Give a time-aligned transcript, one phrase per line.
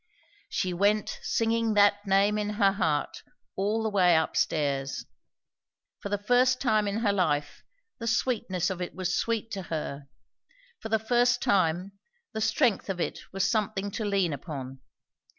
[0.49, 3.21] She went singing that Name in her heart
[3.55, 5.05] all the way up stairs;
[5.99, 7.61] for the first time in her life
[7.99, 10.07] the sweetness of it was sweet to her;
[10.79, 11.99] for the first time,
[12.33, 14.79] the strength of it was something to lean upon.